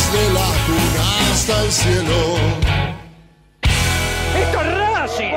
[0.00, 2.18] Desde la cuna hasta el cielo.
[4.34, 5.34] ¡Esto es Racing!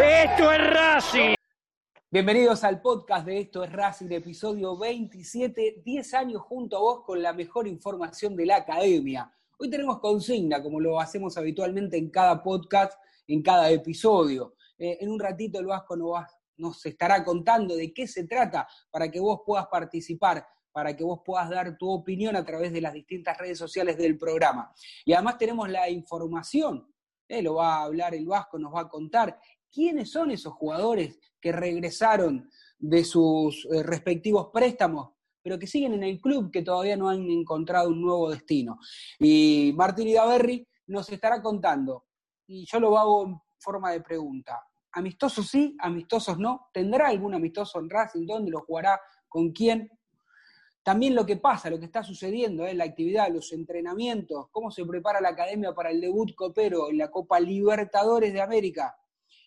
[0.00, 1.34] ¡Esto es Racing!
[2.08, 7.20] Bienvenidos al podcast de Esto es Racing, episodio 27, 10 años junto a vos con
[7.20, 9.28] la mejor información de la academia.
[9.58, 12.92] Hoy tenemos consigna, como lo hacemos habitualmente en cada podcast,
[13.26, 14.54] en cada episodio.
[14.78, 15.96] Eh, en un ratito el Vasco
[16.56, 21.20] nos, estará contando de qué se trata para que vos puedas participar, para que vos
[21.24, 24.74] puedas dar tu opinión a través de las distintas redes sociales del programa.
[25.06, 26.92] Y además tenemos la información,
[27.26, 29.40] eh, lo va a hablar el Vasco, nos va a contar
[29.72, 36.02] quiénes son esos jugadores que regresaron de sus eh, respectivos préstamos pero que siguen en
[36.02, 38.80] el club, que todavía no han encontrado un nuevo destino.
[39.20, 42.06] Y Martín Idaverri nos estará contando,
[42.48, 44.60] y yo lo hago en forma de pregunta.
[44.90, 45.76] ¿Amistosos sí?
[45.78, 46.68] ¿Amistosos no?
[46.72, 48.26] ¿Tendrá algún amistoso en Racing?
[48.26, 49.00] ¿Dónde lo jugará?
[49.28, 49.88] ¿Con quién?
[50.86, 52.72] También lo que pasa, lo que está sucediendo, ¿eh?
[52.72, 57.10] la actividad, los entrenamientos, cómo se prepara la academia para el debut copero en la
[57.10, 58.96] Copa Libertadores de América.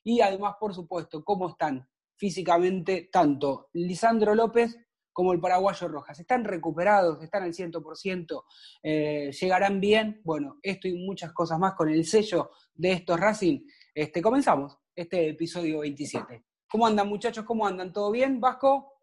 [0.04, 4.78] Y además, por supuesto, cómo están físicamente tanto Lisandro López
[5.14, 6.20] como el paraguayo Rojas.
[6.20, 8.44] Están recuperados, están al 100%,
[8.84, 10.20] eh, llegarán bien.
[10.26, 13.62] Bueno, esto y muchas cosas más con el sello de estos Racing.
[13.96, 16.44] Este, comenzamos este episodio 27.
[16.68, 17.46] ¿Cómo andan muchachos?
[17.46, 17.94] ¿Cómo andan?
[17.94, 18.99] ¿Todo bien, Vasco?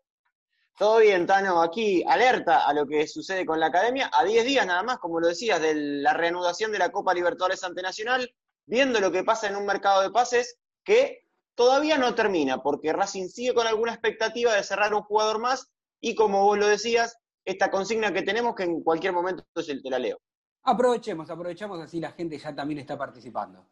[0.76, 1.62] Todo bien, Tano.
[1.62, 4.10] Aquí alerta a lo que sucede con la academia.
[4.12, 7.64] A 10 días nada más, como lo decías, de la reanudación de la Copa Libertadores
[7.64, 8.30] ante Nacional,
[8.66, 11.22] viendo lo que pasa en un mercado de pases que
[11.54, 16.14] todavía no termina, porque Racing sigue con alguna expectativa de cerrar un jugador más y
[16.14, 20.18] como vos lo decías, esta consigna que tenemos que en cualquier momento te la leo.
[20.64, 23.70] Aprovechemos, aprovechemos así la gente ya también está participando.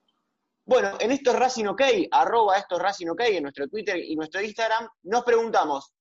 [0.65, 4.17] Bueno, en esto es Racing OK, arroba esto es Racing OK, en nuestro Twitter y
[4.17, 5.93] nuestro Instagram, nos preguntamos,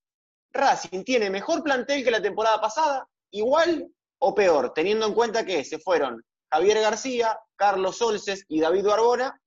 [0.54, 3.08] ¿Racing tiene mejor plantel que la temporada pasada?
[3.32, 3.90] ¿Igual
[4.20, 4.72] o peor?
[4.72, 9.38] Teniendo en cuenta que se fueron Javier García, Carlos Solces y David Barbona,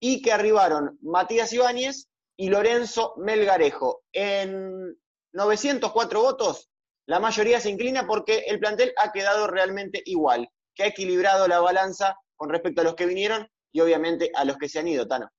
[0.00, 4.02] y que arribaron Matías Ibáñez y Lorenzo Melgarejo.
[4.12, 4.96] En
[5.32, 6.68] 904 votos,
[7.06, 11.60] la mayoría se inclina porque el plantel ha quedado realmente igual, que ha equilibrado la
[11.60, 15.06] balanza con respecto a los que vinieron y obviamente a los que se han ido,
[15.06, 15.30] Tano.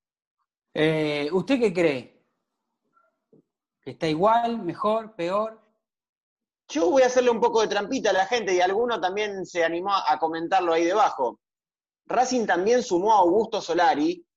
[0.74, 2.17] Eh, ¿Usted qué cree?
[3.88, 5.62] ¿Está igual, mejor, peor?
[6.68, 9.63] Yo voy a hacerle un poco de trampita a la gente y alguno también se
[9.63, 11.39] animó a comentarlo ahí debajo.
[12.06, 14.28] Racing también sumó a Augusto Solari,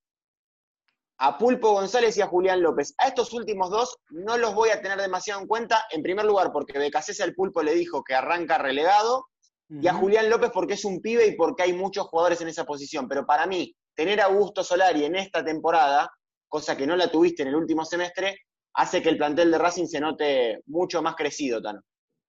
[1.19, 2.95] a Pulpo González y a Julián López.
[2.97, 6.53] A estos últimos dos no los voy a tener demasiado en cuenta, en primer lugar
[6.53, 9.27] porque Becasese al Pulpo le dijo que arranca relegado,
[9.69, 12.65] y a Julián López porque es un pibe y porque hay muchos jugadores en esa
[12.65, 13.09] posición.
[13.09, 16.09] Pero para mí, tener a Augusto Solari en esta temporada,
[16.47, 18.37] cosa que no la tuviste en el último semestre,
[18.75, 21.83] hace que el plantel de Racing se note mucho más crecido, Tano.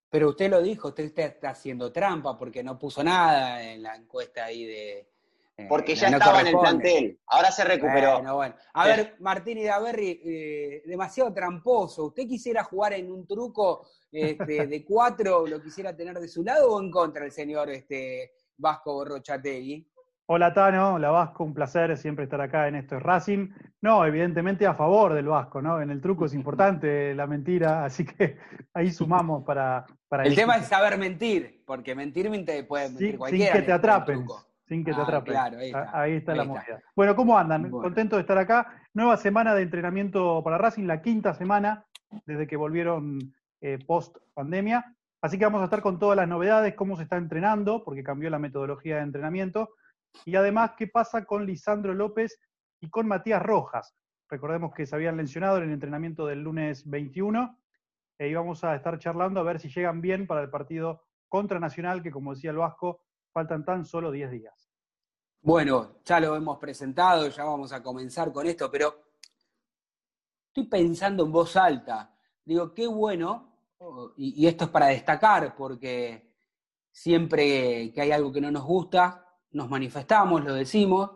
[0.09, 4.45] Pero usted lo dijo, usted está haciendo trampa porque no puso nada en la encuesta
[4.45, 5.11] ahí de,
[5.57, 8.15] eh, porque ya estaba en el plantel, ahora se recuperó.
[8.15, 8.55] Bueno, bueno.
[8.73, 12.05] A ver, Martín y Daverri, eh, demasiado tramposo.
[12.05, 16.73] ¿Usted quisiera jugar en un truco este, de cuatro, lo quisiera tener de su lado
[16.73, 19.88] o en contra el señor este, Vasco Rochategui?
[20.33, 23.50] Hola Tano, hola Vasco, un placer siempre estar acá en esto es Racing.
[23.81, 25.81] No, evidentemente a favor del Vasco, ¿no?
[25.81, 28.38] En el truco es importante la mentira, así que
[28.74, 29.86] ahí sumamos para...
[30.07, 33.51] para el tema es saber mentir, porque mentir te puede mentir cualquiera.
[33.51, 34.25] Sin que te atrapen
[34.69, 35.36] sin que te ah, atrapen.
[35.92, 36.34] ahí está.
[36.34, 36.81] la movida.
[36.95, 37.69] Bueno, ¿cómo andan?
[37.69, 38.74] Contento de estar acá.
[38.94, 41.84] Nueva semana de entrenamiento para Racing, la quinta semana
[42.25, 43.19] desde que volvieron
[43.60, 44.95] eh, post pandemia.
[45.22, 48.30] Así que vamos a estar con todas las novedades, cómo se está entrenando, porque cambió
[48.30, 49.72] la metodología de entrenamiento.
[50.25, 52.40] Y además, qué pasa con Lisandro López
[52.80, 53.96] y con Matías Rojas.
[54.30, 57.58] Recordemos que se habían mencionado en el entrenamiento del lunes 21.
[58.19, 61.60] Y e vamos a estar charlando a ver si llegan bien para el partido contra
[61.60, 64.72] Nacional, que como decía el Vasco, faltan tan solo 10 días.
[65.42, 68.94] Bueno, ya lo hemos presentado, ya vamos a comenzar con esto, pero
[70.48, 72.16] estoy pensando en voz alta.
[72.46, 73.52] Digo, qué bueno,
[74.18, 76.31] y, esto es para destacar, porque
[76.92, 81.12] siempre que hay algo que no nos gusta, nos manifestamos, lo decimos,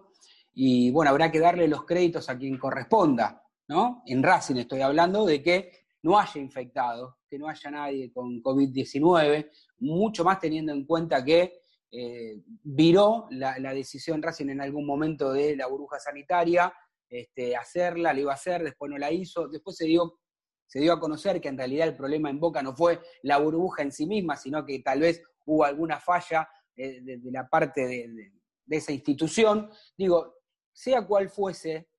[0.53, 4.03] y bueno, habrá que darle los créditos a quien corresponda, ¿no?
[4.05, 5.71] En Racing estoy hablando de que
[6.03, 9.49] no haya infectados, que no haya nadie con COVID-19,
[9.79, 11.61] mucho más teniendo en cuenta que
[11.91, 16.73] eh, viró la, decisión Racing en algún momento de la burbuja sanitaria,
[17.09, 20.19] este, hacerla, la iba a hacer, después no la hizo, después se dio,
[20.67, 23.83] se dio a conocer que en realidad el problema en Boca no fue la burbuja
[23.83, 28.31] en sí misma, sino que tal vez hubo alguna falla eh, de, la parte de,
[28.69, 29.69] esa institución.
[29.97, 30.35] Digo,
[30.71, 31.89] sea cual fuese,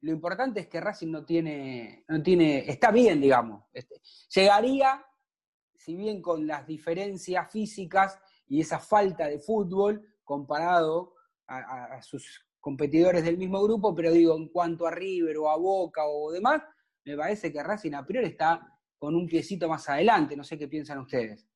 [0.00, 3.64] lo importante es que Racing no tiene, no tiene, está bien, digamos.
[3.72, 4.00] Este,
[4.34, 5.04] llegaría,
[5.76, 11.14] si bien con las diferencias físicas, y esa falta de fútbol comparado
[11.46, 16.06] a, sus competidores del mismo grupo, pero digo, en cuanto a River o a Boca
[16.06, 16.62] o demás,
[17.04, 18.66] me parece que Racing a priori está
[18.98, 21.46] con un piecito más adelante, no sé qué piensan ustedes.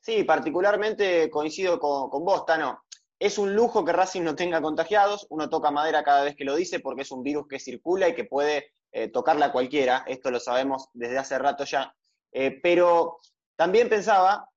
[0.00, 2.84] Sí, particularmente coincido con, vos, Tano.
[3.18, 6.54] Es un lujo que Racing no tenga contagiados, uno toca madera cada vez que lo
[6.54, 10.38] dice porque es un virus que circula y que puede eh, tocarla cualquiera, esto lo
[10.38, 11.94] sabemos desde hace rato ya.
[12.30, 13.18] Eh, pero
[13.56, 14.48] también pensaba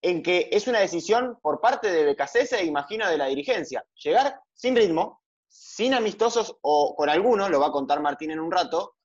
[0.00, 3.84] en que es una decisión por parte de Becasese e imagino de la dirigencia.
[4.02, 8.50] Llegar sin ritmo, sin amistosos o con algunos, lo va a contar Martín en un
[8.50, 8.96] rato,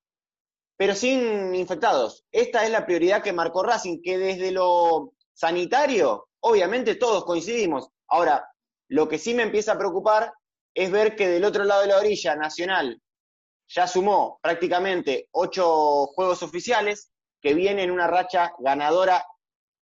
[0.77, 2.25] pero sin infectados.
[2.31, 7.89] Esta es la prioridad que marcó Racing, que desde lo sanitario, obviamente todos coincidimos.
[8.07, 8.45] Ahora,
[8.89, 10.33] lo que sí me empieza a preocupar
[10.73, 13.01] es ver que del otro lado de la orilla, Nacional
[13.73, 17.11] ya sumó prácticamente ocho juegos oficiales,
[17.41, 19.25] que viene en una racha ganadora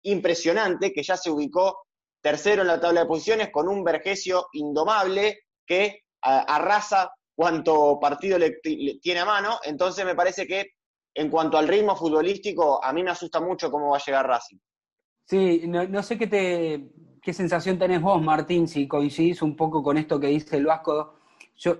[0.02, 1.86] impresionante, que ya se ubicó
[2.22, 8.60] tercero en la tabla de posiciones con un Vergesio indomable que arrasa cuanto partido le,
[9.00, 9.58] tiene a mano.
[9.64, 10.72] Entonces me parece que
[11.14, 14.58] en cuanto al ritmo futbolístico, a mí me asusta mucho cómo va a llegar Racing.
[15.30, 16.90] Sí, no, sé qué, te,
[17.22, 21.20] qué sensación tenés vos, Martín, si coincidís un poco con esto que dice el Vasco.
[21.54, 21.78] Yo,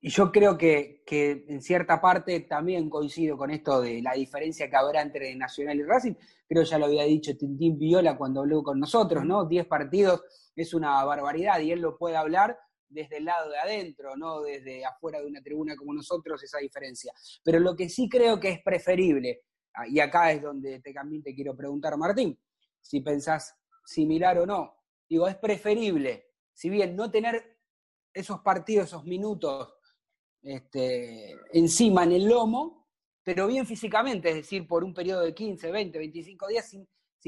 [0.00, 5.02] yo creo que, en cierta parte también coincido con esto de la diferencia que habrá
[5.02, 6.14] entre Nacional y Racing.
[6.48, 9.44] Creo ya lo había dicho Tintín Viola cuando habló con nosotros, ¿no?
[9.44, 10.22] Diez partidos
[10.56, 14.82] es una barbaridad y él lo puede hablar desde el lado de adentro, no desde
[14.86, 17.12] afuera de una tribuna como nosotros, esa diferencia.
[17.44, 19.42] Pero lo que sí creo que es preferible,
[19.90, 22.38] y acá es donde también te quiero preguntar, Martín,
[22.82, 24.76] si pensás similar o no,
[25.08, 27.58] digo, es preferible, si bien no tener
[28.12, 29.74] esos partidos, esos minutos
[30.42, 32.88] este, encima en el lomo,
[33.22, 36.86] pero bien físicamente, es decir, por un periodo de 15, 20, 25 días sin,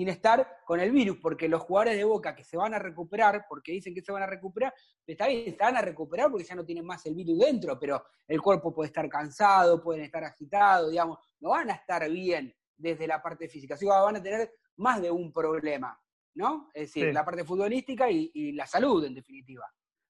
[0.08, 3.70] estar con el virus, porque los jugadores de Boca que se van a recuperar, porque
[3.70, 4.74] dicen que se van a recuperar,
[5.06, 8.04] está bien, se van a recuperar porque ya no tienen más el virus dentro, pero
[8.26, 13.06] el cuerpo puede estar cansado, pueden estar agitados, digamos, no van a estar bien desde
[13.06, 15.98] la parte física, así van a tener más de un problema,
[16.34, 16.70] ¿no?
[16.74, 19.64] Es decir, la parte futbolística y la salud, en definitiva.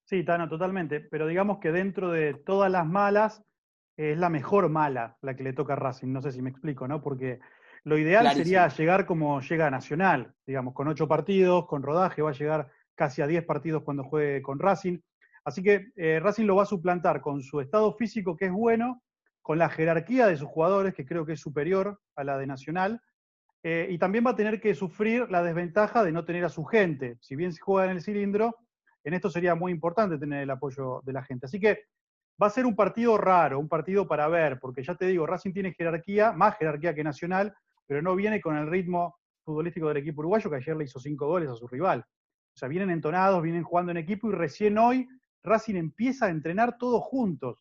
[0.04, 1.00] Sí, Tano, totalmente.
[1.00, 3.42] Pero digamos que dentro de todas las malas,
[3.96, 6.08] es la mejor mala la que le toca a Racing.
[6.08, 7.00] No sé si me explico, ¿no?
[7.00, 7.40] Porque
[7.84, 12.34] lo ideal sería llegar como llega Nacional, digamos, con ocho partidos, con rodaje, va a
[12.34, 14.98] llegar casi a diez partidos cuando juegue con Racing.
[15.44, 19.02] Así que eh, Racing lo va a suplantar con su estado físico, que es bueno,
[19.44, 23.02] con la jerarquía de sus jugadores, que creo que es superior a la de Nacional,
[23.62, 26.64] eh, y también va a tener que sufrir la desventaja de no tener a su
[26.64, 27.18] gente.
[27.20, 28.56] Si bien se juega en el cilindro,
[29.04, 31.44] en esto sería muy importante tener el apoyo de la gente.
[31.44, 31.84] Así que
[32.42, 35.52] va a ser un partido raro, un partido para ver, porque ya te digo, Racing
[35.52, 37.54] tiene jerarquía, más jerarquía que Nacional,
[37.86, 41.26] pero no viene con el ritmo futbolístico del equipo uruguayo, que ayer le hizo cinco
[41.26, 42.00] goles a su rival.
[42.00, 45.06] O sea, vienen entonados, vienen jugando en equipo y recién hoy
[45.42, 47.58] Racing empieza a entrenar todos juntos.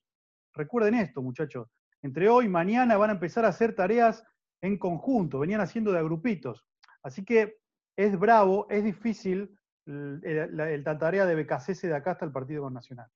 [0.53, 1.67] Recuerden esto, muchachos.
[2.01, 4.23] Entre hoy y mañana van a empezar a hacer tareas
[4.61, 6.65] en conjunto, venían haciendo de agrupitos.
[7.01, 7.57] Así que
[7.95, 13.07] es bravo, es difícil el, tarea de BKC de acá hasta el partido Nacional.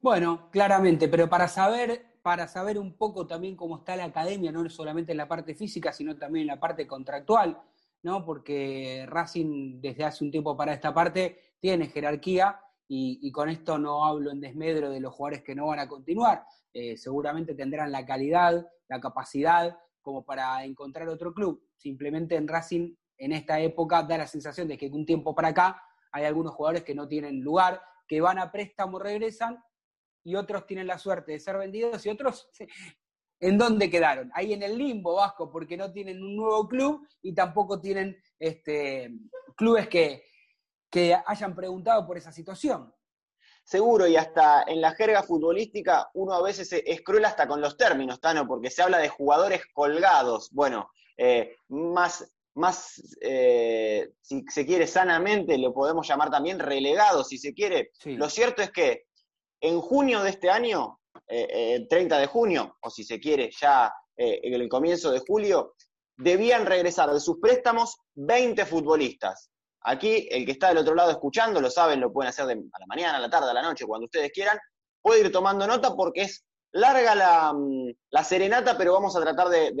[0.00, 4.68] Bueno, claramente, pero para saber, para saber un poco también cómo está la academia, no
[4.70, 7.60] solamente en la parte física, sino también en la parte contractual,
[8.02, 8.24] ¿no?
[8.24, 12.58] Porque Racing desde hace un tiempo para esta parte tiene jerarquía
[12.92, 16.44] y, con esto no hablo en desmedro de los jugadores que no van a continuar.
[16.72, 21.64] Eh, seguramente tendrán la calidad, la capacidad como para encontrar otro club.
[21.76, 25.80] Simplemente en Racing en esta época da la sensación de que un tiempo para acá
[26.10, 29.62] hay algunos jugadores que no tienen lugar, que van a préstamo, regresan,
[30.24, 32.50] y otros tienen la suerte de ser vendidos y otros
[33.42, 34.30] ¿En dónde quedaron?
[34.34, 39.10] Ahí en el limbo vasco, porque no tienen un nuevo club y tampoco tienen este,
[39.56, 40.24] clubes que,
[40.90, 42.92] que hayan preguntado por esa situación.
[43.64, 47.76] Seguro, y hasta en la jerga futbolística uno a veces es cruel hasta con los
[47.76, 50.50] términos, Tano, porque se habla de jugadores colgados.
[50.50, 57.38] Bueno, eh, más, más eh, si se quiere sanamente, lo podemos llamar también relegados, si
[57.38, 57.92] se quiere.
[58.04, 59.04] Lo cierto es que
[59.60, 63.92] en junio de este año, eh, 30 de junio, o si se quiere ya
[64.22, 65.74] eh, en el comienzo de julio,
[66.14, 69.50] debían regresar de sus préstamos 20 futbolistas.
[69.82, 72.78] Aquí, el que está del otro lado escuchando, lo saben, lo pueden hacer de, a
[72.78, 74.58] la mañana, a la tarde, a la noche, cuando ustedes quieran,
[75.00, 79.74] puede ir tomando nota porque es larga la, mm, serenata, pero vamos a tratar de,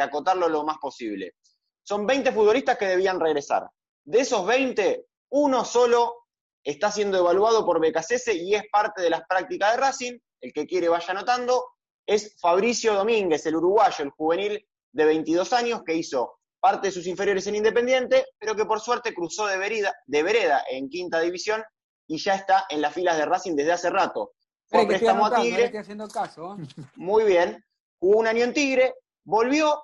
[0.00, 1.34] acotarlo lo más posible.
[1.82, 3.68] Son 20 futbolistas que debían regresar.
[4.04, 6.26] De esos 20, uno solo
[6.64, 10.18] está siendo evaluado por BKCS y es parte de las prácticas de Racing.
[10.40, 11.64] El que quiere vaya anotando.
[12.06, 17.08] Es Fabricio Domínguez, el uruguayo, el juvenil de 22 años, que hizo parte de sus
[17.08, 21.60] inferiores en Independiente, pero que por suerte cruzó de, vereda, de vereda en quinta división
[22.06, 24.34] y ya está en las filas de Racing desde hace rato.
[24.68, 25.64] Fue préstamo a Tigre.
[25.64, 26.56] Estoy haciendo caso.
[26.56, 26.62] ¿eh?
[26.94, 27.62] Muy bien.
[27.98, 29.76] Jugó un año en Tigre, volvió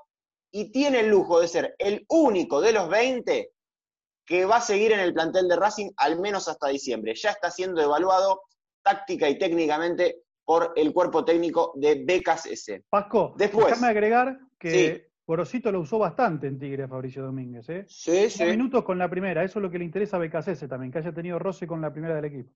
[0.53, 3.51] y tiene el lujo de ser el único de los 20
[4.25, 7.13] que va a seguir en el plantel de Racing al menos hasta diciembre.
[7.17, 8.43] Ya está siendo evaluado
[8.85, 12.85] táctica y técnicamente por el cuerpo técnico de Becas S.
[12.89, 17.85] Pasco, Después, déjame agregar que Gorosito lo usó bastante en Tigre Fabricio Domínguez, ¿eh?
[17.87, 18.45] Sí, sí.
[18.45, 21.13] minutos con la primera, eso es lo que le interesa a BKC también, que haya
[21.13, 22.51] tenido roce con la primera del equipo.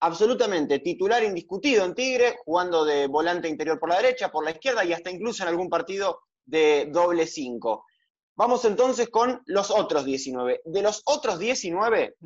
[0.00, 4.84] Absolutamente, titular indiscutido en Tigre, jugando de volante interior por la derecha, por la izquierda
[4.84, 7.86] y hasta incluso en algún partido de doble cinco.
[8.34, 10.62] Vamos entonces con los otros 19.
[10.64, 12.16] De los otros 19,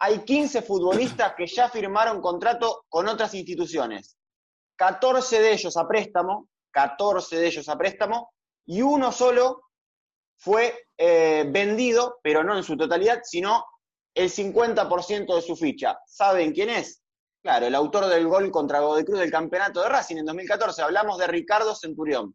[0.00, 4.16] hay 15 futbolistas que ya firmaron contrato con otras instituciones.
[4.74, 8.32] 14 de ellos a préstamo, 14 de ellos a préstamo,
[8.66, 9.62] y uno solo
[10.36, 13.64] fue eh, vendido, pero no en su totalidad, sino
[14.14, 15.98] el 50% de su ficha.
[16.06, 17.02] ¿Saben quién es?
[17.42, 20.82] Claro, el autor del gol contra Godoy Cruz del campeonato de Racing en 2014.
[20.82, 22.34] Hablamos de Ricardo Centurión.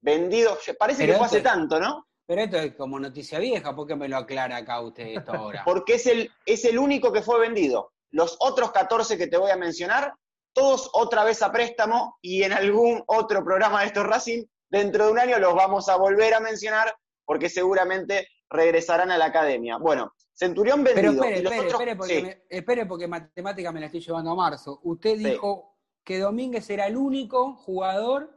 [0.00, 2.06] Vendido, parece que fue hace tanto, ¿no?
[2.26, 5.62] Pero esto es como noticia vieja, ¿por qué me lo aclara acá usted esto ahora?
[5.64, 7.92] Porque es el, es el único que fue vendido.
[8.10, 10.14] Los otros 14 que te voy a mencionar,
[10.52, 15.12] todos otra vez a préstamo y en algún otro programa de estos Racing dentro de
[15.12, 16.92] un año los vamos a volver a mencionar
[17.26, 19.76] porque seguramente regresarán a la academia.
[19.76, 21.20] Bueno, Centurión vendido.
[21.20, 24.80] Pero espere, espere, espere, porque espere porque matemática me la estoy llevando a marzo.
[24.82, 28.34] Usted dijo que Domínguez era el único jugador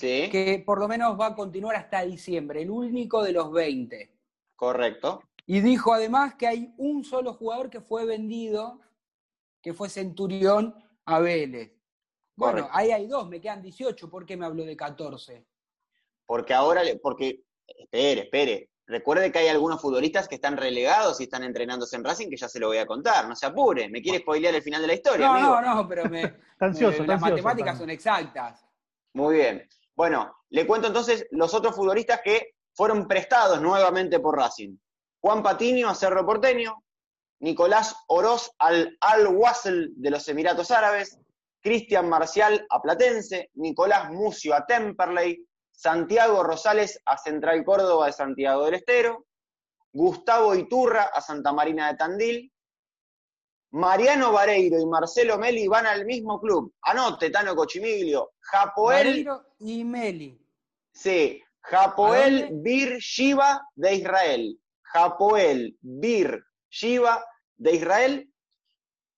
[0.00, 4.16] que por lo menos va a continuar hasta diciembre, el único de los 20.
[4.56, 5.22] Correcto.
[5.44, 8.80] Y dijo además que hay un solo jugador que fue vendido,
[9.60, 11.72] que fue Centurión a Vélez.
[12.36, 15.44] Bueno, ahí hay dos, me quedan 18, ¿por qué me habló de 14?
[16.26, 21.44] Porque ahora, porque, espere, espere, recuerde que hay algunos futbolistas que están relegados y están
[21.44, 24.18] entrenándose en Racing, que ya se lo voy a contar, no se apure, me quiere
[24.18, 25.26] spoilear el final de la historia.
[25.26, 25.60] No, amigo?
[25.60, 26.34] no, no, pero me,
[27.06, 28.64] las matemáticas son exactas.
[29.14, 29.68] Muy bien.
[29.94, 34.76] Bueno, le cuento entonces los otros futbolistas que fueron prestados nuevamente por Racing.
[35.20, 36.82] Juan Patiño a Cerro Porteño,
[37.40, 41.18] Nicolás Oroz al Al-Wasl de los Emiratos Árabes,
[41.62, 48.64] Cristian Marcial a Platense, Nicolás Mucio a Temperley, Santiago Rosales a Central Córdoba de Santiago
[48.64, 49.26] del Estero,
[49.92, 52.52] Gustavo Iturra a Santa Marina de Tandil,
[53.72, 56.72] Mariano Vareiro y Marcelo Meli van al mismo club.
[56.82, 58.34] Anote, Tano Cochimiglio.
[58.38, 59.06] Japoel.
[59.06, 60.40] Vareiro y Meli.
[60.92, 64.60] Sí, Japoel Bir Shiva de Israel.
[64.82, 66.40] Japoel Bir
[66.70, 67.26] Shiva
[67.56, 68.32] de Israel.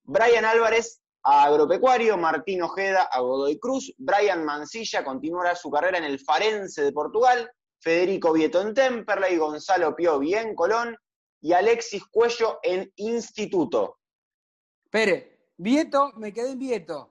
[0.04, 6.04] Brian Álvarez a Agropecuario, Martín Ojeda a Godoy Cruz, Brian Mancilla continuará su carrera en
[6.04, 10.96] el Farense de Portugal, Federico Vieto en Temperley, Gonzalo Piovi en Colón
[11.40, 13.98] y Alexis Cuello en Instituto.
[14.84, 17.10] Espere, Vieto, me quedé en Vieto.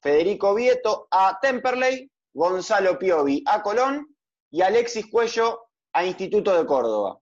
[0.00, 4.16] Federico Vieto a Temperley, Gonzalo Piovi a Colón
[4.50, 7.20] y Alexis Cuello a Instituto de Córdoba.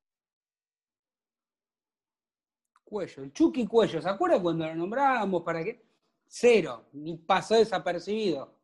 [2.85, 5.86] Cuello, el Chucky Cuello, ¿se acuerda cuando lo nombrábamos para qué?
[6.27, 8.55] Cero, ni pasó desapercibido.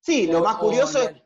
[0.00, 1.22] Sí, lo más curioso es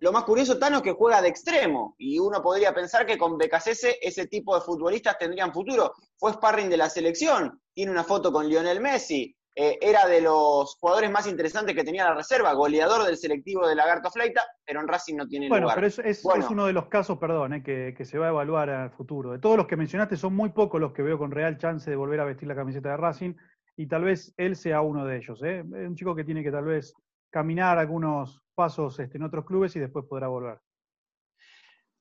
[0.00, 1.94] lo más curioso, Tano, es que juega de extremo.
[1.98, 5.92] Y uno podría pensar que con BKCS ese tipo de futbolistas tendrían futuro.
[6.16, 10.76] Fue sparring de la selección, tiene una foto con Lionel Messi, eh, era de los
[10.76, 14.88] jugadores más interesantes que tenía la reserva, goleador del selectivo de Lagarto Fleita, pero en
[14.88, 15.74] Racing no tiene bueno, lugar.
[15.76, 18.70] Pero es, es, uno de los casos, perdón, eh, que, que, se va a evaluar
[18.70, 19.32] al futuro.
[19.32, 21.96] De todos los que mencionaste, son muy pocos los que veo con real chance de
[21.96, 23.34] volver a vestir la camiseta de Racing,
[23.80, 25.42] y tal vez él sea uno de ellos.
[25.42, 25.60] ¿eh?
[25.60, 26.92] Es un chico que tiene que tal vez
[27.30, 30.60] caminar algunos pasos este, en otros clubes y después podrá volver.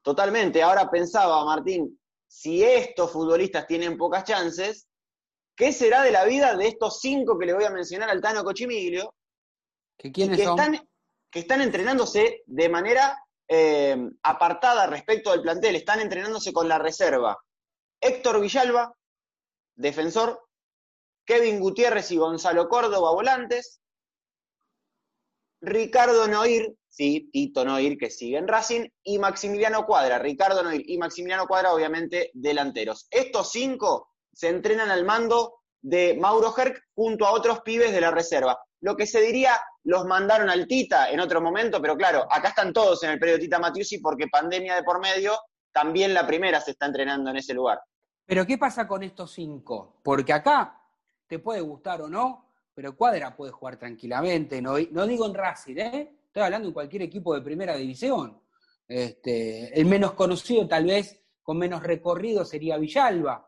[0.02, 0.62] Totalmente.
[0.62, 4.90] Ahora pensaba, Martín, si estos futbolistas tienen pocas chances,
[5.56, 8.44] ¿qué será de la vida de estos cinco que le voy a mencionar al Tano
[8.44, 9.16] Cochimiglio?
[9.98, 10.60] ¿Que, quiénes son?
[10.60, 10.90] Están,
[11.32, 13.18] que están entrenándose de manera
[13.48, 17.38] eh, apartada respecto del plantel, están entrenándose con la reserva.
[18.02, 18.94] Héctor Villalba,
[19.76, 20.49] defensor,
[21.30, 23.82] Kevin Gutiérrez y Gonzalo Córdoba, volantes,
[25.62, 30.18] Ricardo Noir, sí, Tito Noir, que sigue en Racing, y Maximiliano Cuadra.
[30.18, 33.06] Ricardo Noir y Maximiliano Cuadra, obviamente, delanteros.
[33.12, 38.10] Estos cinco se entrenan al mando de Mauro Herc junto a otros pibes de la
[38.10, 38.58] reserva.
[38.82, 42.74] Lo que se diría, los mandaron al Tita en otro momento, pero claro, acá están
[42.74, 45.38] todos en el periodo Tita Matiusi porque pandemia de por medio,
[45.72, 47.80] también la primera se está entrenando en ese lugar.
[48.26, 50.00] Pero ¿qué pasa con estos cinco?
[50.02, 50.79] Porque acá
[51.30, 55.78] te puede gustar o no, pero Cuadra puede jugar tranquilamente, no, no digo en Racing,
[55.78, 56.18] ¿eh?
[56.26, 58.42] estoy hablando en cualquier equipo de primera división.
[58.88, 63.48] Este, el menos conocido, tal vez con menos recorrido, sería Villalba.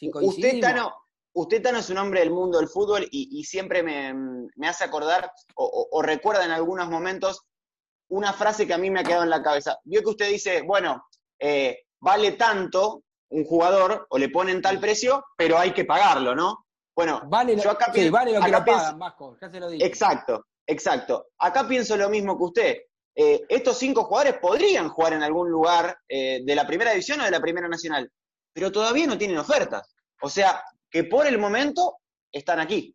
[0.00, 0.94] usted, Tano,
[1.32, 6.00] usted, Tano, es un hombre del mundo del fútbol y, siempre me, hace acordar o,
[6.02, 7.46] recuerda en algunos momentos
[8.10, 9.78] una frase que a mí me ha quedado en la cabeza.
[9.84, 11.04] Vio que usted dice, bueno,
[11.38, 16.66] eh, vale tanto un jugador o le ponen tal precio, pero hay que pagarlo, ¿no?
[16.94, 19.70] Bueno, vale lo, yo acá sí, vale lo que lo pagan, Vasco, ya se lo
[19.70, 19.86] dije.
[19.86, 21.28] Exacto, exacto.
[21.38, 22.76] Acá pienso lo mismo que usted.
[23.14, 27.24] Eh, estos cinco jugadores podrían jugar en algún lugar eh, de la primera división o
[27.24, 28.10] de la primera nacional,
[28.52, 29.94] pero todavía no tienen ofertas.
[30.20, 31.98] O sea, que por el momento
[32.32, 32.94] están aquí.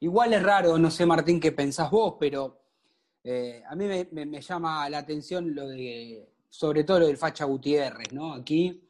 [0.00, 2.62] Igual es raro, no sé, Martín, qué pensás vos, pero
[3.24, 7.44] eh, a mí me, me, llama la atención lo de, sobre todo lo del Facha
[7.44, 8.34] Gutiérrez, ¿no?
[8.34, 8.82] Aquí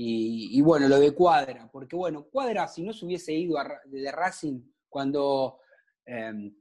[0.00, 4.62] y, bueno, lo de Cuadra, porque bueno, Cuadra, si no se hubiese ido de Racing
[4.88, 5.58] cuando,
[6.06, 6.54] em,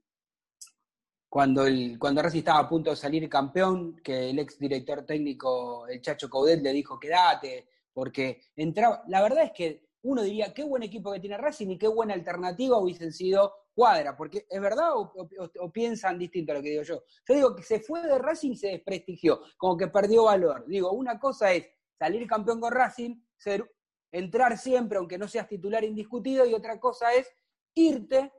[1.30, 5.88] cuando, el, cuando Racing estaba a punto de salir campeón, que el ex director técnico,
[5.88, 9.04] el Chacho Caudet, le dijo quédate, porque entraba.
[9.08, 12.16] La verdad es que uno diría, qué buen equipo que tiene Racing y qué buena
[12.16, 17.04] alternativa hubiesen sido Cuadra, porque ¿es verdad o, piensan distinto a lo que digo yo?
[17.28, 20.66] Yo digo que se fue de Racing y se desprestigió, como que perdió valor.
[20.66, 21.68] Digo, una cosa es
[22.00, 23.70] salir campeón con Racing ser,
[24.12, 27.28] entrar siempre, aunque no seas titular indiscutido, y otra cosa es
[27.76, 28.32] irte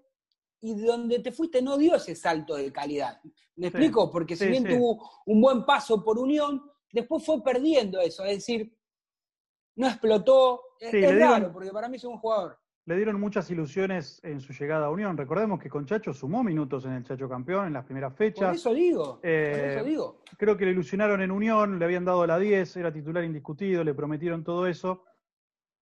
[0.60, 3.20] y donde te fuiste no dio ese salto de calidad.
[3.56, 4.10] ¿Me explico?
[4.10, 8.76] Porque si bien tuvo un buen paso por Unión, después fue perdiendo eso, es decir,
[9.76, 10.62] no explotó.
[10.80, 12.58] es raro, porque para mí es un jugador.
[12.88, 15.14] Le dieron muchas ilusiones en su llegada a Unión.
[15.14, 18.48] Recordemos que con Chacho sumó minutos en el Chacho Campeón en las primeras fechas.
[18.48, 20.22] Por eso digo, por eh, eso digo.
[20.38, 23.92] Creo que le ilusionaron en Unión, le habían dado la 10, era titular indiscutido, le
[23.92, 25.04] prometieron todo eso.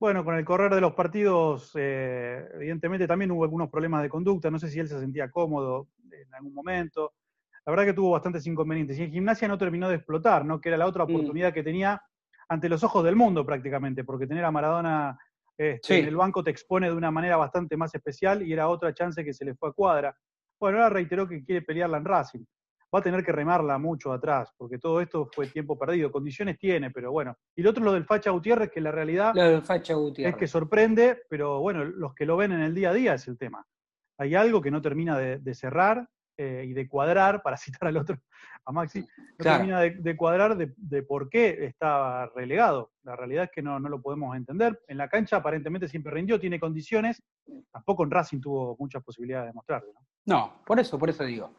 [0.00, 4.50] Bueno, con el correr de los partidos, eh, evidentemente también hubo algunos problemas de conducta.
[4.50, 7.12] No sé si él se sentía cómodo en algún momento.
[7.64, 8.98] La verdad que tuvo bastantes inconvenientes.
[8.98, 10.60] Y en gimnasia no terminó de explotar, ¿no?
[10.60, 11.14] Que era la otra mm.
[11.14, 12.02] oportunidad que tenía
[12.48, 15.16] ante los ojos del mundo prácticamente, porque tener a Maradona
[15.58, 18.92] este, en el banco te expone de una manera bastante más especial y era otra
[18.92, 20.16] chance que se le fue a cuadra.
[20.60, 22.44] Bueno, ahora reiteró que quiere pelearla en Racing.
[22.94, 26.10] Va a tener que remarla mucho atrás, porque todo esto fue tiempo perdido.
[26.12, 27.36] Condiciones tiene, pero bueno.
[27.56, 29.34] Y lo otro lo del Facha Gutiérrez, que la realidad
[30.16, 33.26] es que sorprende, pero bueno, los que lo ven en el día a día es
[33.28, 33.66] el tema.
[34.18, 38.18] Hay algo que no termina de, cerrar eh, y de cuadrar, para citar al otro,
[38.64, 39.07] a Maxi, no
[39.38, 42.92] termina de, cuadrar de, por qué estaba relegado.
[43.05, 44.81] La realidad es que no, no lo podemos entender.
[44.88, 47.22] En la cancha aparentemente siempre rindió, tiene condiciones,
[47.72, 49.92] tampoco en Racing tuvo muchas posibilidades de mostrarlo.
[49.94, 50.01] ¿no?
[50.27, 51.55] no, por eso, por eso digo.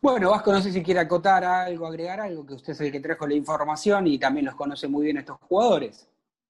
[0.00, 3.00] Bueno, Vasco, no sé si quiere acotar algo, agregar algo, que usted es el que
[3.00, 6.08] trajo la información y también los conoce muy bien estos jugadores.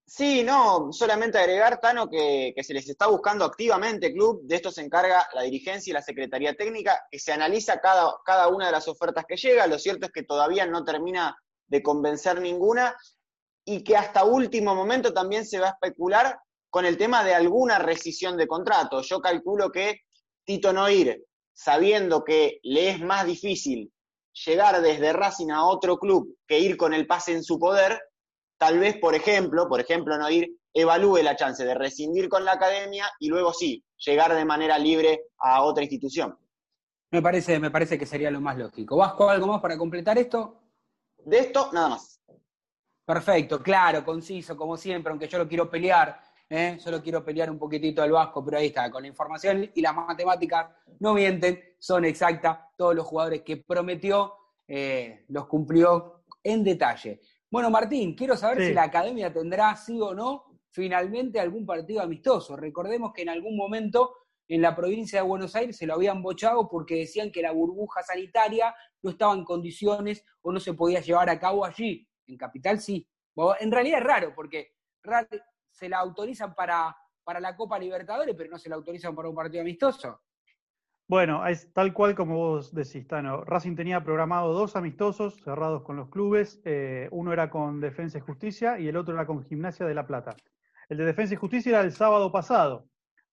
[0.09, 4.81] Sí, no, solamente agregar, Tano, que, se les está buscando activamente club, de esto se
[4.81, 8.87] encarga la dirigencia y la Secretaría Técnica, que se analiza cada, cada una de las
[8.87, 12.95] ofertas que llega, lo cierto es que todavía no termina de convencer ninguna
[13.65, 16.39] y que hasta último momento también se va a especular
[16.69, 19.01] con el tema de alguna rescisión de contrato.
[19.01, 20.03] Yo calculo que
[20.45, 23.91] Tito Noir, sabiendo que le es más difícil
[24.45, 27.99] llegar desde Racing a otro club que ir con el pase en su poder,
[28.57, 32.53] tal vez, por ejemplo, por ejemplo, no ir, evalúe la chance de rescindir con la
[32.53, 36.37] academia y luego sí, llegar de manera libre a otra institución.
[37.11, 38.97] Me parece, me parece que sería lo más lógico.
[38.97, 40.61] ¿Vasco algo más para completar esto?
[41.25, 42.21] De esto, nada más.
[43.05, 46.77] Perfecto, claro, conciso, como siempre, aunque yo lo quiero pelear, ¿eh?
[46.83, 49.81] yo lo quiero pelear un poquitito al Vasco, pero ahí está, con la información y
[49.81, 50.67] las matemáticas
[50.99, 54.33] no mienten, son exactas, todos los jugadores que prometió
[54.67, 57.21] eh, los cumplió en detalle.
[57.49, 62.57] Bueno, Martín, quiero saber si la academia tendrá, sí o no, finalmente algún partido amistoso.
[62.57, 64.15] Recordemos que en algún momento
[64.49, 68.03] en la provincia de Buenos Aires se lo habían bochado porque decían que la burbuja
[68.03, 72.07] sanitaria no estaba en condiciones o no se podía llevar a cabo allí.
[72.27, 73.07] En Capital sí.
[73.59, 74.73] En realidad es raro porque
[75.71, 79.35] se la autorizan para, para la Copa Libertadores, pero no se la autorizan para un
[79.35, 80.21] partido amistoso.
[81.09, 83.45] Bueno, es tal cual como vos decís, Tano.
[83.45, 86.59] Racing tenía programado dos amistosos cerrados con los clubes.
[86.65, 90.05] Eh, uno era con Defensa y Justicia y el otro era con Gimnasia de La
[90.05, 90.35] Plata.
[90.89, 92.89] El de Defensa y Justicia era el sábado pasado.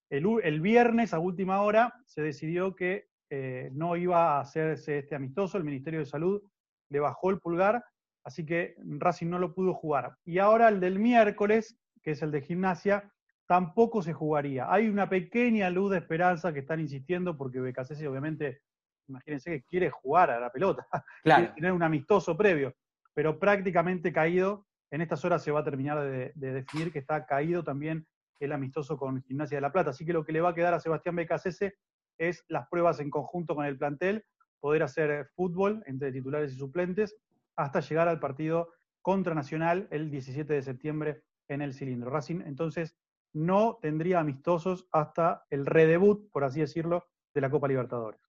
[0.08, 5.58] El, viernes, a última hora, se decidió que eh, no iba a hacerse este amistoso.
[5.58, 6.42] El Ministerio de Salud
[6.90, 7.84] le bajó el pulgar,
[8.22, 10.16] así que Racing no lo pudo jugar.
[10.24, 13.10] Y ahora el del miércoles, que es el de Gimnasia,
[13.46, 14.72] tampoco se jugaría.
[14.72, 18.62] Hay una pequeña luz de esperanza que están insistiendo porque BKC obviamente,
[19.08, 20.86] imagínense que quiere jugar a la pelota,
[21.22, 22.74] quiere tener un amistoso previo,
[23.12, 24.66] pero prácticamente caído.
[24.90, 28.06] En estas horas se va a terminar de, definir que está caído también
[28.38, 29.90] el amistoso con Gimnasia de la Plata.
[29.90, 31.74] Así que lo que le va a quedar a Sebastián BKC
[32.18, 34.24] es las pruebas en conjunto con el plantel,
[34.60, 37.16] poder hacer fútbol entre titulares y suplentes,
[37.56, 42.10] hasta llegar al partido contra Nacional el 17 de septiembre en el cilindro.
[42.10, 42.96] Racing entonces
[43.34, 48.20] no tendría amistosos hasta el redebut, por así decirlo, de la Copa Libertadores.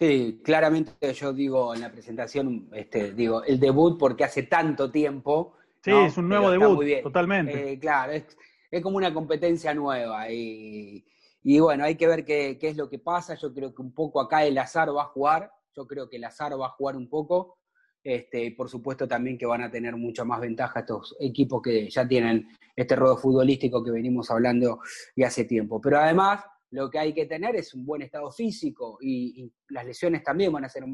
[0.00, 5.56] Sí, claramente yo digo en la presentación, este, digo, el debut porque hace tanto tiempo.
[5.82, 7.72] Sí, es un nuevo debut, totalmente.
[7.72, 11.04] Eh, claro, es, como una competencia nueva y,
[11.42, 13.34] y bueno, hay que ver qué, qué, es lo que pasa.
[13.34, 16.24] Yo creo que un poco acá el azar va a jugar, yo creo que el
[16.24, 17.58] azar va a jugar un poco.
[18.02, 22.08] Este, por supuesto también que van a tener mucha más ventaja estos equipos que ya
[22.08, 24.80] tienen este rodo futbolístico que venimos hablando
[25.14, 25.80] y hace tiempo.
[25.80, 30.22] Pero además lo que hay que tener es un buen estado físico y, las lesiones
[30.22, 30.84] también van a ser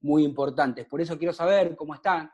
[0.00, 0.86] muy importantes.
[0.86, 2.30] Por eso quiero saber cómo están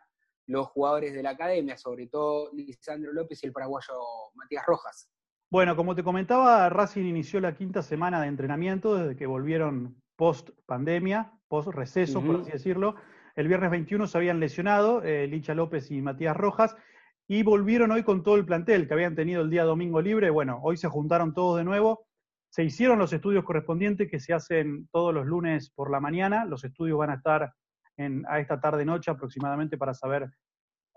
[0.46, 3.94] los jugadores de la academia, sobre todo Lisandro López y el paraguayo
[4.35, 5.09] Matías Rojas.
[5.50, 10.50] Bueno, como te comentaba, Racing inició la quinta semana de entrenamiento desde que volvieron post
[10.66, 12.94] pandemia, post receso, por así decirlo.
[13.36, 16.76] El viernes 21 se habían lesionado eh, Licha López y Matías Rojas
[17.28, 20.30] y volvieron hoy con todo el plantel que habían tenido el día domingo libre.
[20.30, 22.06] Bueno, hoy se juntaron todos de nuevo.
[22.48, 26.44] Se hicieron los estudios correspondientes que se hacen todos los lunes por la mañana.
[26.44, 27.54] Los estudios van a estar
[28.28, 30.30] a esta tarde-noche aproximadamente para saber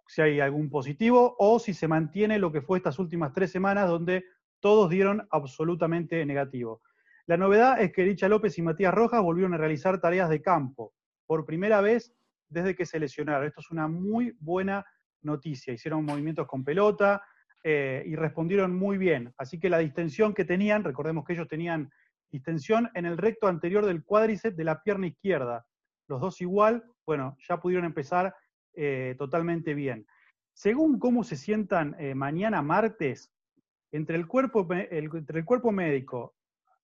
[0.08, 3.90] si hay algún positivo o si se mantiene lo que fue estas últimas tres semanas
[3.90, 4.24] donde
[4.60, 6.82] todos dieron absolutamente negativo.
[7.26, 10.94] La novedad es que Licha López y Matías Rojas volvieron a realizar tareas de campo
[11.26, 12.14] por primera vez
[12.54, 13.48] desde que se lesionaron.
[13.48, 14.86] Esto es una muy buena
[15.22, 15.74] noticia.
[15.74, 17.22] Hicieron movimientos con pelota
[17.64, 19.34] eh, y respondieron muy bien.
[19.38, 21.92] Así que la distensión que tenían, recordemos que ellos tenían
[22.32, 25.66] distensión en el recto anterior del cuádriceps de la pierna izquierda.
[26.08, 28.36] Los dos igual, bueno, ya pudieron empezar
[28.76, 30.06] eh, totalmente bien.
[30.54, 33.32] Según cómo se sientan eh, mañana martes,
[33.92, 36.34] entre el, cuerpo, entre el cuerpo médico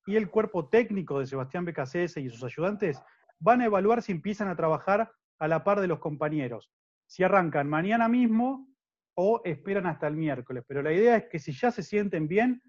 [0.06, 3.02] y el cuerpo técnico de Sebastián BKCS y sus ayudantes,
[3.40, 6.70] van a evaluar si empiezan a trabajar a la par de los compañeros.
[7.06, 8.68] Si arrancan mañana mismo
[9.16, 10.64] o esperan hasta el miércoles.
[10.68, 12.62] Pero la idea es que si ya se sienten bien,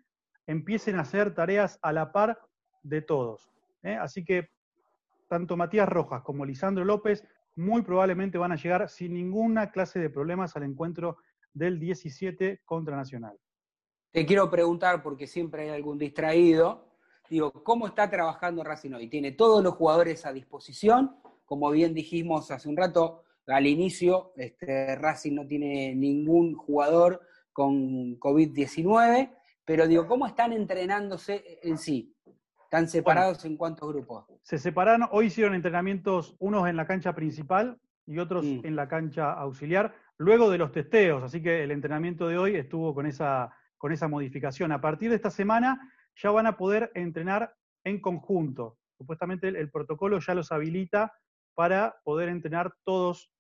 [0.47, 2.41] empiecen a hacer tareas a la par
[2.83, 3.51] de todos.
[3.83, 3.95] ¿eh?
[3.95, 4.49] Así que
[5.29, 7.25] tanto Matías Rojas como Lisandro López
[7.57, 11.19] muy probablemente van a llegar sin ninguna clase de problemas al encuentro
[11.53, 13.39] del 17 contra Nacional.
[14.11, 16.97] Te quiero preguntar, porque siempre hay algún distraído,
[17.29, 19.09] digo, ¿cómo está trabajando Racing hoy?
[19.09, 21.17] Tiene todos los jugadores a disposición,
[21.51, 28.21] como bien dijimos hace un rato, al inicio, este, Racing no tiene ningún jugador con
[28.21, 32.15] COVID-19, pero digo, ¿cómo están entrenándose en sí?
[32.63, 34.27] ¿Están separados en cuántos grupos?
[34.45, 38.61] Se separaron, hoy hicieron entrenamientos, unos en la cancha principal y otros mm.
[38.63, 42.95] en la cancha auxiliar, luego de los testeos, así que el entrenamiento de hoy estuvo
[42.95, 44.71] con esa, con esa modificación.
[44.71, 45.81] A partir de esta semana
[46.15, 48.77] ya van a poder entrenar en conjunto.
[49.01, 51.13] Supuestamente el, protocolo ya los habilita
[51.61, 53.31] para poder entrenar todos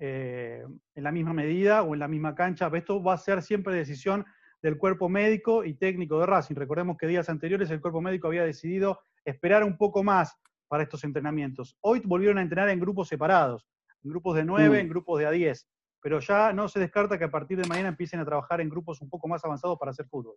[0.00, 0.64] eh,
[0.96, 2.68] en la misma medida o en la misma cancha.
[2.74, 4.26] Esto va a ser siempre decisión
[4.60, 6.56] del cuerpo médico y técnico de Racing.
[6.56, 10.36] Recordemos que días anteriores el cuerpo médico había decidido esperar un poco más
[10.66, 11.76] para estos entrenamientos.
[11.80, 13.64] Hoy volvieron a entrenar en grupos separados,
[14.02, 14.80] en grupos de nueve, mm.
[14.80, 15.68] en grupos de a diez,
[16.02, 19.00] pero ya no se descarta que a partir de mañana empiecen a trabajar en grupos
[19.02, 20.34] un poco más avanzados para hacer fútbol.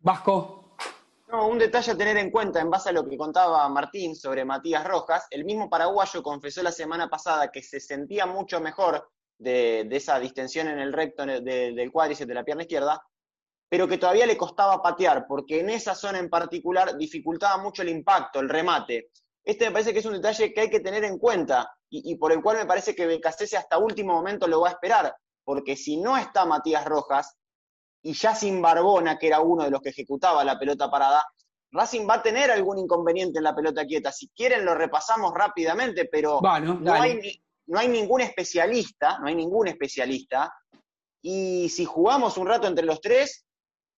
[0.00, 0.76] Vasco.
[1.30, 4.46] No, un detalle a tener en cuenta en base a lo que contaba Martín sobre
[4.46, 5.26] Matías Rojas.
[5.30, 10.68] El mismo paraguayo confesó la semana pasada que se sentía mucho mejor de, esa distensión
[10.68, 13.02] en el recto del cuádriceps de la pierna izquierda,
[13.68, 17.90] pero que todavía le costaba patear, porque en esa zona en particular dificultaba mucho el
[17.90, 19.10] impacto, el remate.
[19.44, 22.32] Este me parece que es un detalle que hay que tener en cuenta y, por
[22.32, 25.14] el cual me parece que Becasese hasta último momento lo va a esperar,
[25.44, 27.37] porque si no está Matías Rojas
[28.08, 31.26] y ya sin Barbona, que era uno de los que ejecutaba la pelota parada,
[31.70, 34.10] Racing va a tener algún inconveniente en la pelota quieta.
[34.10, 39.68] Si quieren lo repasamos rápidamente, pero no, hay, no hay ningún especialista, no hay ningún
[39.68, 40.50] especialista.
[41.20, 43.44] Y si jugamos un rato entre los tres,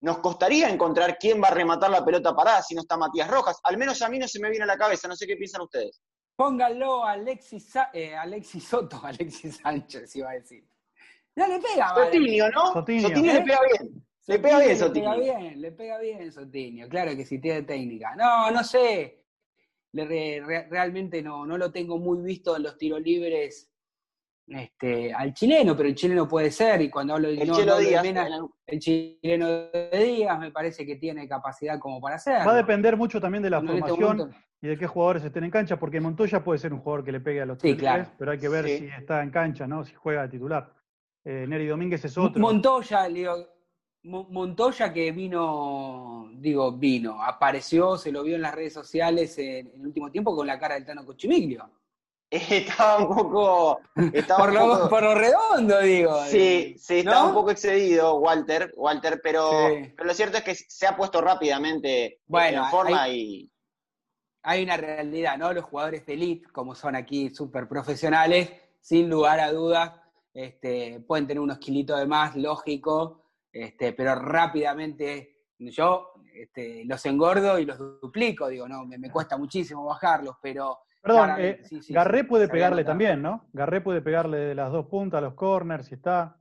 [0.01, 3.61] nos costaría encontrar quién va a rematar la pelota parada si no está Matías Rojas.
[3.63, 5.63] Al menos a mí no se me viene a la cabeza, no sé qué piensan
[5.63, 6.03] ustedes.
[6.35, 10.69] Pónganlo a Alexis, eh, Alexis Soto, Alexis Sánchez, iba a decir.
[11.41, 12.73] No le pega, Sotinio, ¿no?
[12.75, 13.43] Sotinio, le ¿eh?
[13.43, 14.05] pega bien.
[14.27, 15.15] le pega bien, Sotinio.
[15.15, 18.15] Le pega bien, le pega bien Sotinio, claro que sí, tiene técnica.
[18.15, 19.25] No, no sé.
[19.95, 23.71] realmente no, no lo tengo muy visto en los tiros libres
[24.49, 28.05] este, al chileno, pero el chileno puede ser, y cuando hablo de, el, chileno Díaz,
[28.67, 32.47] el chileno de Díaz me parece que tiene capacidad como para hacerlo.
[32.47, 35.51] Va a depender mucho también de la este formación y de qué jugadores estén en
[35.51, 37.79] cancha, porque Montoya puede ser un jugador que le pegue a los sí,
[38.19, 39.85] pero hay que ver si está en cancha, ¿no?
[39.85, 40.71] Si juega de titular.
[41.25, 42.41] Eh, Neri Domínguez es otro.
[42.41, 43.47] Montoya, digo,
[44.03, 49.81] Montoya que vino, digo, vino, apareció, se lo vio en las redes sociales en, en
[49.81, 51.71] el último tiempo con la cara del Tano Cochimiglio.
[52.31, 53.81] estaba un poco.
[54.39, 54.53] por,
[55.03, 56.25] lo, redondo, digo.
[56.27, 59.51] Sí, sí, estaba un poco excedido, Walter, Walter pero,
[59.97, 63.51] pero, lo cierto es que se ha puesto rápidamente bueno, en forma y.
[64.43, 65.53] Hay una realidad, ¿no?
[65.53, 70.00] Los jugadores de elite, como son aquí súper profesionales, sin lugar a dudas,
[70.33, 77.59] este, pueden tener unos kilitos de más, lógico, este, pero rápidamente yo este, los engordo
[77.59, 82.85] y los duplico, digo, no, me cuesta muchísimo bajarlos, pero Perdón, eh, Garré puede pegarle
[82.85, 83.49] también, ¿no?
[83.53, 86.37] Garré puede pegarle de las dos puntas, los corners, si está.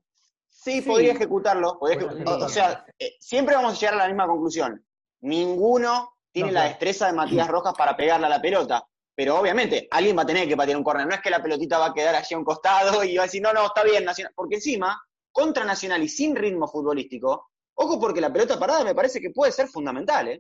[0.49, 1.78] Sí, podría ejecutarlo.
[1.80, 4.84] O sea, eh, siempre vamos a llegar a la misma conclusión.
[5.21, 8.86] Ninguno tiene la destreza de Matías Rojas para pegarle a la pelota.
[9.19, 11.05] Pero obviamente, alguien va a tener que patear un corner.
[11.05, 13.25] No es que la pelotita va a quedar allí a un costado y va a
[13.25, 14.32] decir, no, no, está bien, Nacional.
[14.34, 14.97] Porque encima,
[15.29, 19.51] contra Nacional y sin ritmo futbolístico, ojo porque la pelota parada me parece que puede
[19.51, 20.39] ser fundamental, ¿eh?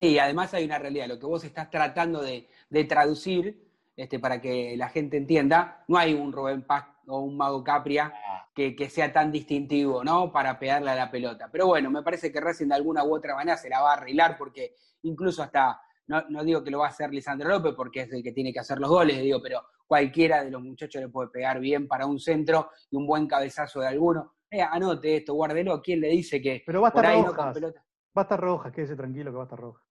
[0.00, 2.48] Y además hay una realidad, lo que vos estás tratando de,
[2.88, 7.62] traducir, este, para que la gente entienda, no hay un Rubén Paz o un Mago
[7.62, 8.12] Capria
[8.52, 10.32] que, sea tan distintivo, ¿no?
[10.32, 11.48] Para pegarle a la pelota.
[11.52, 13.94] Pero bueno, me parece que Racing de alguna u otra manera se la va a
[13.98, 15.80] arreglar porque incluso hasta,
[16.28, 18.58] no, digo que lo va a hacer Lisandro López porque es el que tiene que
[18.58, 22.18] hacer los goles, digo, pero cualquiera de los muchachos le puede pegar bien para un
[22.18, 24.34] centro y un buen cabezazo de alguno.
[24.50, 27.84] Eh, anote esto, guárdelo, ¿quién le dice que pero va a estar por con pelota?
[28.16, 29.82] Va a estar roja, quédese tranquilo que va a estar roja.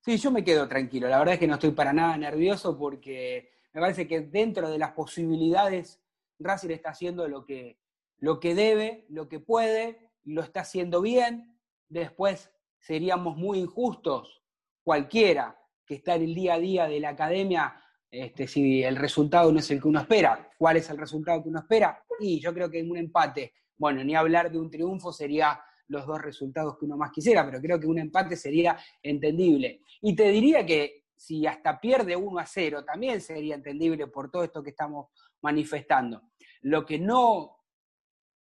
[0.00, 1.08] Sí, yo me quedo tranquilo.
[1.08, 4.78] La verdad es que no estoy para nada nervioso porque me parece que dentro de
[4.78, 6.02] las posibilidades,
[6.38, 7.80] Racing está haciendo lo que,
[8.18, 11.58] lo que debe, lo que puede, lo está haciendo bien.
[11.88, 14.43] Después seríamos muy injustos,
[14.84, 17.74] cualquiera que está en el día a día de la academia,
[18.10, 20.50] este, si el resultado no es el que uno espera.
[20.56, 22.04] ¿Cuál es el resultado que uno espera?
[22.20, 26.06] Y yo creo que en un empate, bueno, ni hablar de un triunfo sería los
[26.06, 29.82] dos resultados que uno más quisiera, pero creo que un empate sería entendible.
[30.00, 34.44] Y te diría que si hasta pierde 1 a 0, también sería entendible por todo
[34.44, 35.08] esto que estamos
[35.42, 36.22] manifestando.
[36.62, 37.58] Lo que no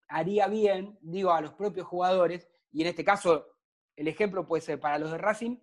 [0.07, 3.47] haría bien, digo, a los propios jugadores, y en este caso
[3.95, 5.57] el ejemplo puede ser para los de Racing,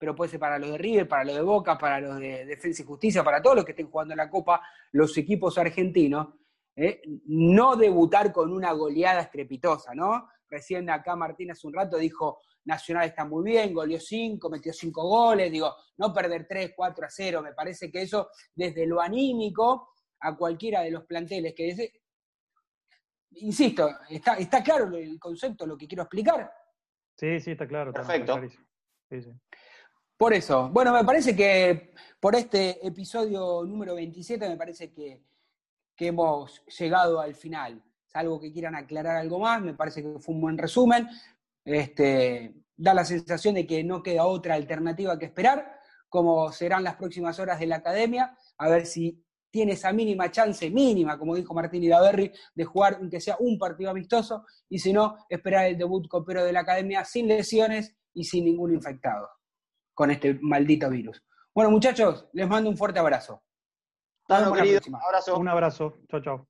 [0.00, 2.80] pero puede ser para los de River, para los de Boca, para los de Defensa
[2.80, 6.28] y Justicia, para todos los que estén jugando en la Copa, los equipos argentinos,
[6.74, 7.02] ¿eh?
[7.26, 10.30] no debutar con una goleada estrepitosa, ¿no?
[10.48, 15.02] Recién acá Martín hace un rato dijo, Nacional está muy bien, goleó 5, metió 5
[15.02, 19.90] goles, digo, no perder 3, 4 a 0, me parece que eso desde lo anímico
[20.20, 21.92] a cualquiera de los planteles que dice,
[23.32, 26.50] insisto, está, está claro el concepto, lo que quiero explicar.
[27.18, 27.92] Sí, sí, está claro.
[27.92, 28.40] Perfecto.
[30.20, 35.24] Por eso, bueno, me parece que por este episodio número 27 me parece que,
[35.96, 37.82] hemos llegado al final.
[38.12, 41.08] algo que quieran aclarar algo más, me parece que fue un buen resumen.
[41.64, 45.80] Este, da la sensación de que no queda otra alternativa que esperar,
[46.10, 50.68] como serán las próximas horas de la academia, a ver si tiene esa mínima chance,
[50.68, 55.16] mínima, como dijo Martín Idaverri, de jugar aunque sea un partido amistoso, y si no,
[55.30, 59.39] esperar el debut copero de la academia sin lesiones y sin ningún infectado
[60.00, 61.22] con este maldito virus.
[61.54, 63.42] Bueno, muchachos, les mando un fuerte abrazo.
[64.30, 65.98] Un abrazo.
[66.08, 66.48] Chao, chao.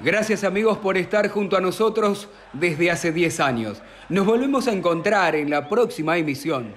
[0.00, 3.80] Gracias amigos por estar junto a nosotros desde hace 10 años.
[4.08, 6.74] Nos volvemos a encontrar en la próxima emisión.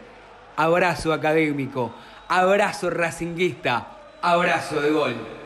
[0.55, 1.91] Abrazo académico,
[2.27, 5.42] abrazo racinguista, abrazo de gol.